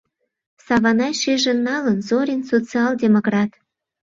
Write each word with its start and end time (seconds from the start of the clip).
Саванай 0.65 1.13
шижын 1.21 1.59
налын, 1.67 1.97
Зорин— 2.07 2.41
социал-демократ. 2.51 3.51